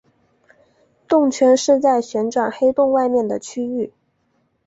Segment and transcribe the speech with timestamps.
[1.07, 3.93] 动圈是在旋转黑洞外面的区域。